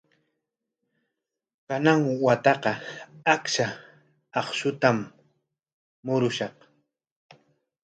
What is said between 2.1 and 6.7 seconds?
wataqa achka akshutam murushaq.